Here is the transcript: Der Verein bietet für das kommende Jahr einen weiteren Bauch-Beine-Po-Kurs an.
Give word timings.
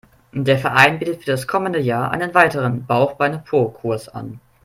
Der 0.33 0.57
Verein 0.57 0.97
bietet 0.97 1.21
für 1.25 1.29
das 1.29 1.45
kommende 1.47 1.77
Jahr 1.79 2.09
einen 2.09 2.33
weiteren 2.33 2.87
Bauch-Beine-Po-Kurs 2.87 4.09
an. 4.09 4.39